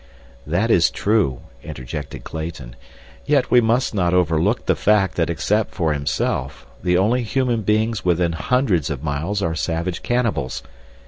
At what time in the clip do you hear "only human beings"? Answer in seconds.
6.97-8.03